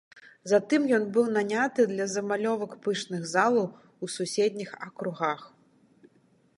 Затым 0.51 0.85
ён 0.97 1.03
быў 1.17 1.27
наняты 1.35 1.85
для 1.91 2.07
замалёвак 2.15 2.73
пышных 2.87 3.21
залаў 3.35 3.67
у 4.07 4.11
суседніх 4.15 4.69
акругах. 4.91 5.41